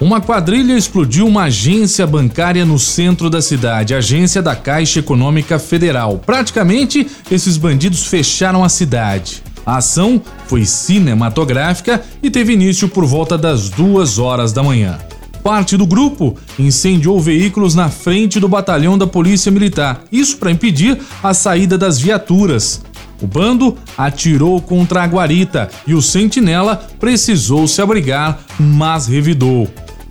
Uma 0.00 0.20
quadrilha 0.20 0.78
explodiu 0.78 1.26
uma 1.26 1.44
agência 1.44 2.06
bancária 2.06 2.64
no 2.64 2.78
centro 2.78 3.28
da 3.28 3.42
cidade, 3.42 3.96
agência 3.96 4.40
da 4.40 4.54
Caixa 4.54 5.00
Econômica 5.00 5.58
Federal. 5.58 6.22
Praticamente, 6.24 7.04
esses 7.28 7.56
bandidos 7.56 8.06
fecharam 8.06 8.62
a 8.62 8.68
cidade. 8.68 9.42
A 9.66 9.78
ação 9.78 10.22
foi 10.46 10.64
cinematográfica 10.64 12.00
e 12.22 12.30
teve 12.30 12.52
início 12.52 12.88
por 12.88 13.04
volta 13.04 13.36
das 13.36 13.70
duas 13.70 14.20
horas 14.20 14.52
da 14.52 14.62
manhã. 14.62 14.96
Parte 15.42 15.76
do 15.76 15.84
grupo 15.84 16.36
incendiou 16.56 17.20
veículos 17.20 17.74
na 17.74 17.88
frente 17.88 18.38
do 18.38 18.48
batalhão 18.48 18.96
da 18.96 19.06
Polícia 19.06 19.50
Militar, 19.50 20.04
isso 20.12 20.36
para 20.36 20.52
impedir 20.52 20.96
a 21.20 21.34
saída 21.34 21.76
das 21.76 21.98
viaturas. 21.98 22.82
O 23.20 23.26
bando 23.26 23.76
atirou 23.96 24.60
contra 24.62 25.02
a 25.02 25.06
guarita 25.06 25.68
e 25.88 25.92
o 25.92 26.00
sentinela 26.00 26.86
precisou 27.00 27.66
se 27.66 27.82
abrigar, 27.82 28.38
mas 28.60 29.08
revidou. 29.08 29.68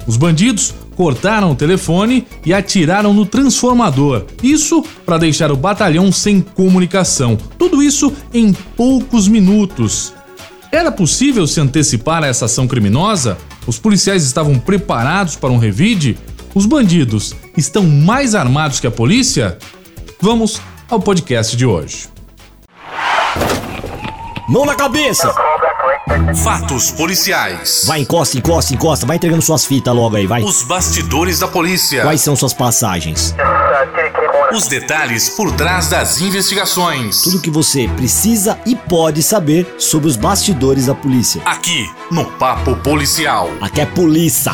Os 0.07 0.15
bandidos 0.15 0.73
cortaram 0.95 1.51
o 1.51 1.55
telefone 1.55 2.25
e 2.45 2.53
atiraram 2.53 3.13
no 3.13 3.25
transformador. 3.25 4.25
Isso 4.41 4.83
para 5.05 5.17
deixar 5.17 5.51
o 5.51 5.57
batalhão 5.57 6.11
sem 6.11 6.41
comunicação. 6.41 7.37
Tudo 7.59 7.83
isso 7.83 8.11
em 8.33 8.53
poucos 8.53 9.27
minutos. 9.27 10.13
Era 10.71 10.91
possível 10.91 11.45
se 11.45 11.59
antecipar 11.59 12.23
a 12.23 12.27
essa 12.27 12.45
ação 12.45 12.67
criminosa? 12.67 13.37
Os 13.67 13.77
policiais 13.77 14.23
estavam 14.23 14.57
preparados 14.57 15.35
para 15.35 15.51
um 15.51 15.57
revide? 15.57 16.17
Os 16.55 16.65
bandidos 16.65 17.35
estão 17.55 17.83
mais 17.83 18.33
armados 18.33 18.79
que 18.79 18.87
a 18.87 18.91
polícia? 18.91 19.57
Vamos 20.21 20.59
ao 20.89 20.99
podcast 20.99 21.55
de 21.55 21.65
hoje. 21.65 22.07
Mão 24.49 24.65
na 24.65 24.75
cabeça! 24.75 25.46
Fatos 26.35 26.91
policiais. 26.91 27.83
Vai, 27.85 28.01
encosta, 28.01 28.37
encosta, 28.37 28.73
encosta. 28.73 29.05
Vai 29.05 29.17
entregando 29.17 29.41
suas 29.41 29.65
fitas 29.65 29.93
logo 29.93 30.15
aí, 30.15 30.25
vai. 30.25 30.41
Os 30.41 30.63
bastidores 30.63 31.39
da 31.39 31.47
polícia. 31.47 32.01
Quais 32.01 32.21
são 32.21 32.35
suas 32.35 32.53
passagens? 32.53 33.35
Os 34.53 34.67
detalhes 34.67 35.29
por 35.29 35.51
trás 35.51 35.89
das 35.89 36.21
investigações. 36.21 37.21
Tudo 37.23 37.41
que 37.41 37.49
você 37.49 37.89
precisa 37.89 38.57
e 38.65 38.75
pode 38.75 39.21
saber 39.21 39.75
sobre 39.77 40.07
os 40.07 40.15
bastidores 40.15 40.85
da 40.85 40.95
polícia. 40.95 41.41
Aqui 41.43 41.89
no 42.09 42.23
Papo 42.23 42.75
Policial. 42.77 43.49
Aqui 43.59 43.81
é 43.81 43.85
polícia. 43.85 44.53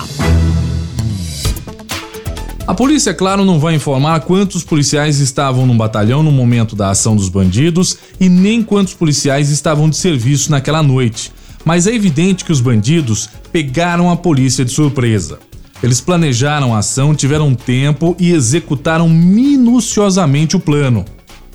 A 2.65 2.73
polícia, 2.73 3.11
é 3.11 3.13
claro, 3.13 3.43
não 3.43 3.59
vai 3.59 3.75
informar 3.75 4.21
quantos 4.21 4.63
policiais 4.63 5.19
estavam 5.19 5.65
no 5.65 5.73
batalhão 5.75 6.23
no 6.23 6.31
momento 6.31 6.77
da 6.77 6.89
ação 6.89 7.13
dos 7.13 7.27
bandidos 7.27 7.97
e 8.19 8.29
nem 8.29 8.63
quantos 8.63 8.93
policiais 8.93 9.49
estavam 9.49 9.89
de 9.89 9.97
serviço 9.97 10.49
naquela 10.49 10.81
noite. 10.81 11.31
Mas 11.65 11.87
é 11.87 11.93
evidente 11.93 12.43
que 12.43 12.51
os 12.51 12.61
bandidos 12.61 13.29
pegaram 13.51 14.09
a 14.11 14.15
polícia 14.15 14.65
de 14.65 14.71
surpresa. 14.71 15.39
Eles 15.81 15.99
planejaram 15.99 16.73
a 16.73 16.79
ação, 16.79 17.13
tiveram 17.13 17.53
tempo 17.53 18.15
e 18.19 18.31
executaram 18.31 19.09
minuciosamente 19.09 20.55
o 20.55 20.59
plano. 20.59 21.03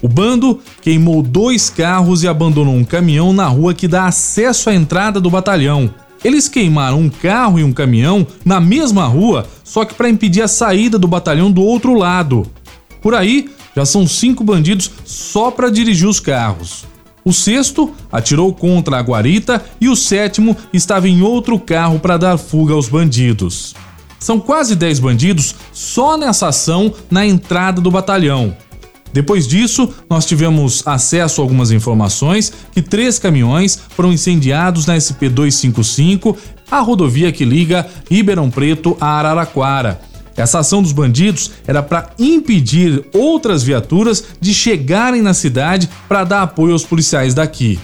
O 0.00 0.08
bando 0.08 0.60
queimou 0.80 1.22
dois 1.22 1.70
carros 1.70 2.22
e 2.22 2.28
abandonou 2.28 2.74
um 2.74 2.84
caminhão 2.84 3.32
na 3.32 3.46
rua 3.46 3.74
que 3.74 3.88
dá 3.88 4.06
acesso 4.06 4.70
à 4.70 4.74
entrada 4.74 5.20
do 5.20 5.30
batalhão. 5.30 5.92
Eles 6.22 6.48
queimaram 6.48 7.00
um 7.00 7.08
carro 7.08 7.58
e 7.58 7.64
um 7.64 7.72
caminhão 7.72 8.26
na 8.44 8.60
mesma 8.60 9.06
rua, 9.06 9.46
só 9.64 9.84
que 9.84 9.94
para 9.94 10.08
impedir 10.08 10.42
a 10.42 10.48
saída 10.48 10.98
do 10.98 11.08
batalhão 11.08 11.50
do 11.50 11.62
outro 11.62 11.94
lado. 11.94 12.46
Por 13.00 13.14
aí, 13.14 13.48
já 13.74 13.86
são 13.86 14.06
cinco 14.06 14.44
bandidos 14.44 14.90
só 15.04 15.50
para 15.50 15.70
dirigir 15.70 16.08
os 16.08 16.20
carros. 16.20 16.84
O 17.28 17.32
sexto 17.34 17.92
atirou 18.10 18.54
contra 18.54 18.96
a 18.96 19.02
guarita 19.02 19.62
e 19.78 19.86
o 19.86 19.94
sétimo 19.94 20.56
estava 20.72 21.06
em 21.06 21.20
outro 21.20 21.60
carro 21.60 22.00
para 22.00 22.16
dar 22.16 22.38
fuga 22.38 22.72
aos 22.72 22.88
bandidos. 22.88 23.74
São 24.18 24.40
quase 24.40 24.74
10 24.74 24.98
bandidos 24.98 25.54
só 25.70 26.16
nessa 26.16 26.48
ação 26.48 26.90
na 27.10 27.26
entrada 27.26 27.82
do 27.82 27.90
batalhão. 27.90 28.56
Depois 29.12 29.46
disso, 29.46 29.92
nós 30.08 30.24
tivemos 30.24 30.82
acesso 30.86 31.42
a 31.42 31.44
algumas 31.44 31.70
informações 31.70 32.50
que 32.72 32.80
três 32.80 33.18
caminhões 33.18 33.78
foram 33.90 34.10
incendiados 34.10 34.86
na 34.86 34.96
SP 34.96 35.28
255, 35.28 36.34
a 36.70 36.80
rodovia 36.80 37.30
que 37.30 37.44
liga 37.44 37.86
Ribeirão 38.10 38.50
Preto 38.50 38.96
a 38.98 39.18
Araraquara. 39.18 40.00
Essa 40.38 40.60
ação 40.60 40.80
dos 40.80 40.92
bandidos 40.92 41.50
era 41.66 41.82
para 41.82 42.10
impedir 42.18 43.04
outras 43.12 43.62
viaturas 43.62 44.24
de 44.40 44.54
chegarem 44.54 45.20
na 45.20 45.34
cidade 45.34 45.90
para 46.08 46.24
dar 46.24 46.42
apoio 46.42 46.72
aos 46.72 46.84
policiais 46.84 47.34
daqui. 47.34 47.78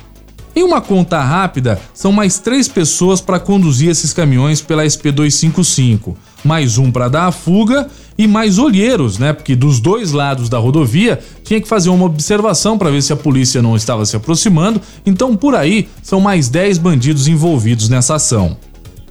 Em 0.57 0.63
uma 0.63 0.81
conta 0.81 1.21
rápida, 1.21 1.81
são 1.93 2.13
mais 2.13 2.39
três 2.39 2.69
pessoas 2.69 3.21
para 3.21 3.41
conduzir 3.41 3.91
esses 3.91 4.13
caminhões 4.13 4.61
pela 4.61 4.87
SP 4.87 5.11
255, 5.11 6.17
mais 6.45 6.79
um 6.79 6.93
para 6.93 7.09
dar 7.09 7.27
a 7.27 7.33
fuga 7.33 7.89
e 8.17 8.29
mais 8.29 8.57
olheiros, 8.57 9.19
né? 9.19 9.33
Porque 9.33 9.57
dos 9.57 9.81
dois 9.81 10.13
lados 10.13 10.49
da 10.49 10.57
rodovia 10.57 11.19
tinha 11.43 11.61
que 11.61 11.67
fazer 11.67 11.89
uma 11.89 12.05
observação 12.05 12.79
para 12.79 12.91
ver 12.91 13.03
se 13.03 13.13
a 13.13 13.17
polícia 13.17 13.61
não 13.61 13.75
estava 13.75 14.07
se 14.07 14.15
aproximando. 14.15 14.81
Então, 15.05 15.35
por 15.35 15.57
aí, 15.57 15.89
são 16.01 16.21
mais 16.21 16.49
10 16.49 16.79
bandidos 16.79 17.27
envolvidos 17.27 17.89
nessa 17.89 18.15
ação. 18.15 18.57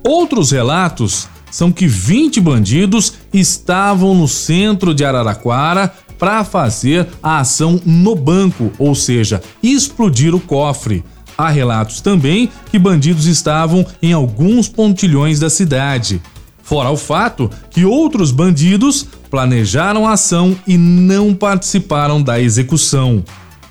Outros 0.02 0.52
relatos 0.52 1.28
são 1.54 1.72
que 1.72 1.86
20 1.86 2.42
bandidos 2.42 3.14
estavam 3.32 4.16
no 4.16 4.28
centro 4.28 4.92
de 4.92 5.06
Araraquara 5.06 5.94
para 6.18 6.44
fazer 6.44 7.08
a 7.22 7.42
ação 7.42 7.80
no 7.86 8.16
banco, 8.16 8.72
ou 8.80 8.96
seja, 8.96 9.40
explodir 9.62 10.34
o 10.34 10.40
cofre. 10.40 11.04
Há 11.38 11.50
relatos 11.50 12.02
também 12.02 12.50
que 12.72 12.80
bandidos 12.80 13.28
estavam 13.28 13.86
em 14.02 14.14
alguns 14.14 14.68
pontilhões 14.68 15.40
da 15.40 15.48
cidade. 15.48 16.20
Fora 16.64 16.90
o 16.90 16.98
fato 16.98 17.52
que 17.70 17.86
outros 17.86 18.32
bandidos 18.32 19.06
planejaram 19.30 20.08
a 20.08 20.14
ação 20.14 20.58
e 20.66 20.76
não 20.76 21.36
participaram 21.36 22.20
da 22.20 22.42
execução. 22.42 23.24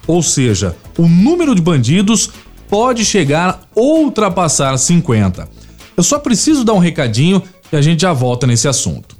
Ou 0.07 0.23
seja, 0.23 0.77
o 0.97 1.09
número 1.09 1.53
de 1.53 1.61
bandidos 1.61 2.31
pode 2.69 3.05
chegar 3.05 3.49
a 3.75 3.81
ultrapassar 3.81 4.79
50. 4.79 5.49
Eu 5.97 6.03
só 6.05 6.21
preciso 6.21 6.65
dar 6.65 6.75
um 6.75 6.79
recadinho 6.79 7.43
e 7.73 7.77
a 7.77 7.81
gente 7.81 8.03
já 8.03 8.13
volta 8.13 8.47
nesse 8.47 8.69
assunto. 8.69 9.17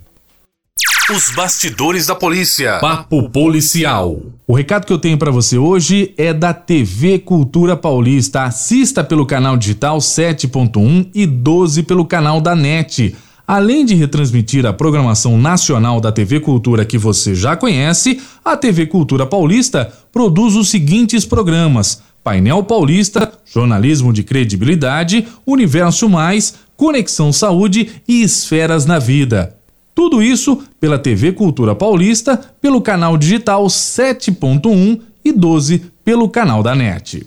Os 1.11 1.35
bastidores 1.35 2.07
da 2.07 2.15
polícia. 2.15 2.79
Papo 2.79 3.29
policial. 3.29 4.21
O 4.47 4.55
recado 4.55 4.87
que 4.87 4.93
eu 4.93 4.99
tenho 4.99 5.19
para 5.19 5.31
você 5.31 5.59
hoje 5.59 6.15
é 6.17 6.33
da 6.33 6.55
TV 6.55 7.19
Cultura 7.19 7.77
Paulista. 7.77 8.45
Assista 8.45 9.03
pelo 9.03 9.27
canal 9.27 9.57
digital 9.57 9.99
7.1 9.99 11.11
e 11.15 11.27
12 11.27 11.83
pelo 11.83 12.05
canal 12.05 12.41
da 12.41 12.55
NET. 12.55 13.17
Além 13.47 13.85
de 13.85 13.95
retransmitir 13.95 14.65
a 14.65 14.73
programação 14.73 15.37
nacional 15.37 16.01
da 16.01 16.13
TV 16.13 16.39
Cultura 16.39 16.85
que 16.85 16.97
você 16.97 17.35
já 17.35 17.57
conhece, 17.57 18.23
a 18.45 18.57
TV 18.57 18.87
Cultura 18.87 19.27
Paulista 19.27 19.93
produz 20.13 20.55
os 20.55 20.71
seguintes 20.71 21.27
programas: 21.27 22.01
Painel 22.23 22.63
Paulista, 22.63 23.33
Jornalismo 23.45 24.13
de 24.13 24.23
Credibilidade, 24.23 25.27
Universo 25.47 26.09
Mais, 26.09 26.55
Conexão 26.77 27.33
Saúde 27.33 27.91
e 28.07 28.23
Esferas 28.23 28.87
na 28.87 28.99
Vida. 28.99 29.57
Tudo 29.95 30.23
isso 30.23 30.63
pela 30.81 30.99
TV 30.99 31.33
Cultura 31.33 31.75
Paulista, 31.75 32.41
pelo 32.61 32.81
canal 32.81 33.17
digital 33.19 33.67
7.1 33.67 35.01
e 35.25 35.33
12 35.33 35.83
pelo 36.05 36.29
canal 36.29 36.63
da 36.63 36.75
NET. 36.75 37.27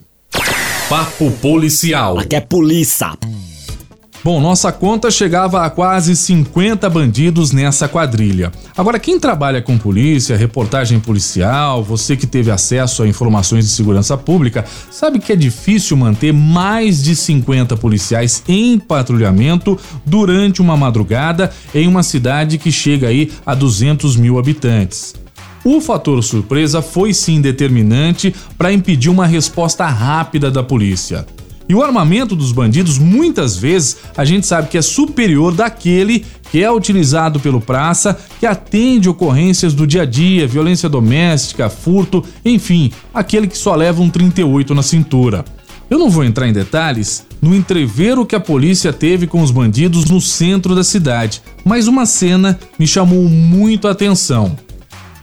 Papo 0.90 1.32
Policial. 1.42 2.20
Aqui 2.20 2.36
é 2.36 2.42
polícia. 2.42 3.18
Bom, 4.26 4.42
nossa 4.42 4.72
conta 4.72 5.12
chegava 5.12 5.64
a 5.64 5.70
quase 5.70 6.16
50 6.16 6.90
bandidos 6.90 7.52
nessa 7.52 7.88
quadrilha. 7.88 8.52
Agora, 8.76 8.98
quem 8.98 9.20
trabalha 9.20 9.62
com 9.62 9.78
polícia, 9.78 10.36
reportagem 10.36 11.00
policial, 11.00 11.84
você 11.84 12.18
que 12.18 12.26
teve 12.26 12.50
acesso 12.50 13.04
a 13.04 13.08
informações 13.08 13.66
de 13.66 13.72
segurança 13.72 14.18
pública, 14.18 14.66
sabe 14.90 15.20
que 15.20 15.32
é 15.32 15.36
difícil 15.36 15.96
manter 15.96 16.34
mais 16.34 17.04
de 17.04 17.16
50 17.16 17.78
policiais 17.78 18.42
em 18.48 18.80
patrulhamento 18.80 19.78
durante 20.04 20.60
uma 20.60 20.76
madrugada 20.76 21.52
em 21.72 21.88
uma 21.88 22.02
cidade 22.02 22.58
que 22.58 22.72
chega 22.72 23.10
aí 23.10 23.32
a 23.46 23.54
200 23.54 24.16
mil 24.16 24.40
habitantes. 24.40 25.14
O 25.64 25.80
fator 25.80 26.24
surpresa 26.24 26.82
foi 26.82 27.14
sim 27.14 27.42
determinante 27.42 28.34
para 28.58 28.74
impedir 28.74 29.10
uma 29.10 29.28
resposta 29.28 29.86
rápida 29.86 30.50
da 30.50 30.64
polícia. 30.64 31.28
E 31.68 31.74
o 31.74 31.82
armamento 31.84 32.36
dos 32.36 32.52
bandidos, 32.52 33.00
muitas 33.00 33.58
vezes, 33.58 33.98
a 34.16 34.24
gente 34.24 34.46
sabe 34.46 34.68
que 34.68 34.78
é 34.78 34.82
superior 34.82 35.54
daquele 35.54 36.24
que 36.52 36.64
é 36.64 36.72
utilizado 36.72 37.40
pelo 37.40 37.60
praça, 37.60 38.18
que 38.40 38.46
atende 38.46 39.10
ocorrências 39.10 39.74
do 39.74 39.88
dia 39.88 40.04
a 40.04 40.06
dia, 40.06 40.48
violência 40.48 40.88
doméstica, 40.88 41.70
furto, 41.70 42.24
enfim, 42.46 42.92
aquele 43.14 43.48
que 43.48 43.58
só 43.58 43.74
leva 43.76 44.02
um 44.02 44.10
38 44.10 44.76
na 44.76 44.84
cintura. 44.84 45.44
Eu 45.90 46.00
não 46.00 46.10
vou 46.10 46.24
entrar 46.24 46.48
em 46.48 46.54
detalhes 46.54 47.26
no 47.42 47.56
entreveiro 47.56 48.26
que 48.26 48.36
a 48.36 48.40
polícia 48.40 48.94
teve 48.94 49.28
com 49.28 49.42
os 49.42 49.52
bandidos 49.52 50.06
no 50.06 50.22
centro 50.22 50.74
da 50.74 50.84
cidade, 50.84 51.42
mas 51.64 51.88
uma 51.88 52.06
cena 52.06 52.60
me 52.78 52.88
chamou 52.88 53.28
muito 53.28 53.88
a 53.88 53.92
atenção. 53.92 54.56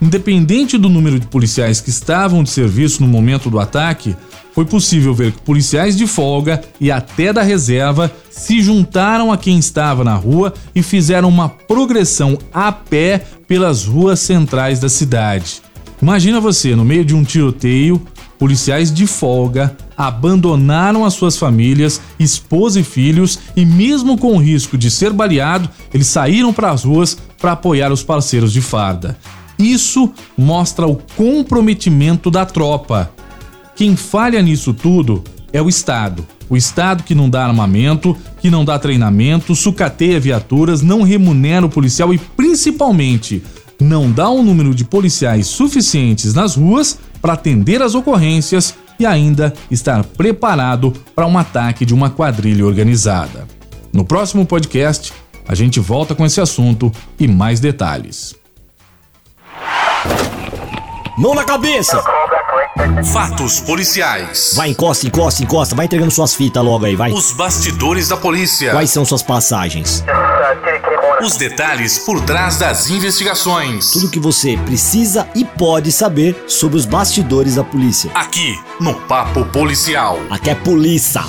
Independente 0.01 0.77
do 0.77 0.89
número 0.89 1.19
de 1.19 1.27
policiais 1.27 1.79
que 1.79 1.89
estavam 1.89 2.43
de 2.43 2.49
serviço 2.49 3.01
no 3.01 3.07
momento 3.07 3.49
do 3.49 3.59
ataque, 3.59 4.15
foi 4.53 4.65
possível 4.65 5.13
ver 5.13 5.31
que 5.31 5.41
policiais 5.41 5.97
de 5.97 6.05
folga 6.05 6.61
e 6.79 6.91
até 6.91 7.33
da 7.33 7.41
reserva 7.41 8.11
se 8.29 8.61
juntaram 8.61 9.31
a 9.31 9.37
quem 9.37 9.57
estava 9.57 10.03
na 10.03 10.15
rua 10.15 10.53
e 10.75 10.83
fizeram 10.83 11.27
uma 11.27 11.49
progressão 11.49 12.37
a 12.53 12.71
pé 12.71 13.23
pelas 13.47 13.85
ruas 13.85 14.19
centrais 14.19 14.79
da 14.79 14.89
cidade. 14.89 15.61
Imagina 16.01 16.39
você, 16.39 16.75
no 16.75 16.85
meio 16.85 17.03
de 17.03 17.15
um 17.15 17.23
tiroteio, 17.23 18.01
policiais 18.37 18.93
de 18.93 19.07
folga 19.07 19.75
abandonaram 19.95 21.05
as 21.05 21.13
suas 21.13 21.37
famílias, 21.37 22.01
esposa 22.19 22.79
e 22.79 22.83
filhos, 22.83 23.39
e 23.55 23.65
mesmo 23.65 24.17
com 24.17 24.35
o 24.35 24.39
risco 24.39 24.77
de 24.77 24.91
ser 24.91 25.13
baleado, 25.13 25.69
eles 25.93 26.07
saíram 26.07 26.51
para 26.51 26.71
as 26.71 26.83
ruas 26.83 27.17
para 27.39 27.53
apoiar 27.53 27.91
os 27.91 28.03
parceiros 28.03 28.51
de 28.51 28.61
farda. 28.61 29.17
Isso 29.57 30.11
mostra 30.37 30.87
o 30.87 30.95
comprometimento 31.15 32.29
da 32.29 32.45
tropa. 32.45 33.11
Quem 33.75 33.95
falha 33.95 34.41
nisso 34.41 34.73
tudo 34.73 35.23
é 35.51 35.61
o 35.61 35.67
Estado. 35.67 36.25
O 36.49 36.55
Estado 36.55 37.03
que 37.03 37.15
não 37.15 37.29
dá 37.29 37.45
armamento, 37.45 38.15
que 38.39 38.49
não 38.49 38.63
dá 38.63 38.77
treinamento, 38.77 39.55
sucateia 39.55 40.19
viaturas, 40.19 40.81
não 40.81 41.01
remunera 41.01 41.65
o 41.65 41.69
policial 41.69 42.13
e, 42.13 42.17
principalmente, 42.17 43.43
não 43.79 44.11
dá 44.11 44.29
um 44.29 44.43
número 44.43 44.75
de 44.75 44.85
policiais 44.85 45.47
suficientes 45.47 46.33
nas 46.33 46.55
ruas 46.55 46.99
para 47.21 47.33
atender 47.33 47.81
as 47.81 47.95
ocorrências 47.95 48.75
e 48.99 49.05
ainda 49.05 49.53
estar 49.71 50.03
preparado 50.03 50.93
para 51.15 51.25
um 51.25 51.37
ataque 51.37 51.85
de 51.85 51.93
uma 51.93 52.09
quadrilha 52.09 52.65
organizada. 52.65 53.47
No 53.91 54.05
próximo 54.05 54.45
podcast, 54.45 55.11
a 55.47 55.55
gente 55.55 55.79
volta 55.79 56.13
com 56.13 56.25
esse 56.25 56.39
assunto 56.39 56.91
e 57.19 57.27
mais 57.27 57.59
detalhes. 57.59 58.35
Mão 61.17 61.33
na 61.33 61.43
cabeça! 61.43 62.03
Fatos 63.11 63.59
policiais. 63.59 64.53
Vai, 64.55 64.69
encosta, 64.69 65.05
encosta, 65.05 65.43
encosta. 65.43 65.75
Vai 65.75 65.85
entregando 65.85 66.09
suas 66.09 66.33
fitas 66.33 66.63
logo 66.63 66.85
aí, 66.85 66.95
vai. 66.95 67.11
Os 67.11 67.31
bastidores 67.31 68.07
da 68.07 68.17
polícia. 68.17 68.71
Quais 68.71 68.89
são 68.89 69.05
suas 69.05 69.21
passagens? 69.21 70.03
Os 71.21 71.37
detalhes 71.37 71.99
por 71.99 72.19
trás 72.21 72.57
das 72.57 72.89
investigações. 72.89 73.91
Tudo 73.91 74.09
que 74.09 74.19
você 74.19 74.57
precisa 74.65 75.27
e 75.35 75.45
pode 75.45 75.91
saber 75.91 76.45
sobre 76.47 76.77
os 76.77 76.85
bastidores 76.85 77.55
da 77.55 77.63
polícia. 77.63 78.11
Aqui, 78.15 78.59
no 78.79 78.95
Papo 78.95 79.45
Policial. 79.45 80.19
Aqui 80.29 80.49
é 80.49 80.55
polícia. 80.55 81.21